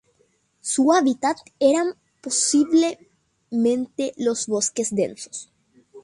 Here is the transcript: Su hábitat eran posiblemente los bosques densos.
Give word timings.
Su 0.61 0.93
hábitat 0.93 1.37
eran 1.59 1.93
posiblemente 2.21 4.15
los 4.17 4.47
bosques 4.47 4.95
densos. 4.95 5.51